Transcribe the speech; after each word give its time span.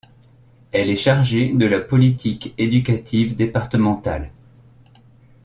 Elle 0.71 0.89
est 0.89 0.95
chargée 0.95 1.53
de 1.53 1.67
la 1.67 1.79
politique 1.79 2.55
éducative 2.57 3.35
départemental. 3.35 4.31